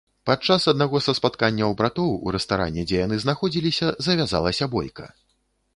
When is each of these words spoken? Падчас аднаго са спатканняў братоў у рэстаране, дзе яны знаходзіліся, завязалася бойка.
Падчас 0.27 0.63
аднаго 0.71 1.01
са 1.07 1.13
спатканняў 1.17 1.75
братоў 1.81 2.09
у 2.15 2.27
рэстаране, 2.37 2.87
дзе 2.91 2.97
яны 3.05 3.21
знаходзіліся, 3.27 3.95
завязалася 4.09 4.65
бойка. 4.75 5.05